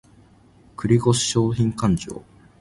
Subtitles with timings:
[0.03, 0.07] 繰越
[1.13, 2.23] 商品勘定